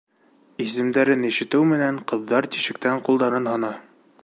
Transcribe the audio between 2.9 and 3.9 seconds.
ҡулдарын һона.